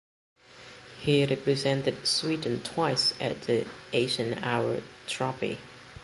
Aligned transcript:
He 1.01 1.27
represented 1.27 2.07
Sweden 2.07 2.63
twice 2.63 3.13
at 3.21 3.43
the 3.43 3.67
Eisenhower 3.93 4.81
Trophy. 5.05 5.59